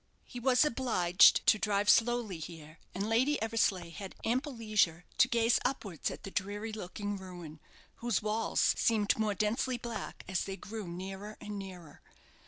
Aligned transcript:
He 0.25 0.39
was 0.39 0.65
obliged 0.65 1.45
to 1.45 1.59
drive 1.59 1.87
slowly 1.87 2.39
here, 2.39 2.79
and 2.95 3.07
Lady 3.07 3.39
Eversleigh 3.39 3.91
had 3.91 4.15
ample 4.25 4.55
leisure 4.55 5.05
to 5.19 5.27
gaze 5.27 5.59
upwards 5.63 6.09
at 6.09 6.23
the 6.23 6.31
dreary 6.31 6.71
looking 6.71 7.17
ruin, 7.17 7.59
whose 7.97 8.19
walls 8.19 8.73
seemed 8.75 9.15
more 9.19 9.35
densely 9.35 9.77
black 9.77 10.23
as 10.27 10.45
they 10.45 10.57
grew 10.57 10.87
nearer 10.87 11.37
and 11.39 11.59
nearer. 11.59 12.01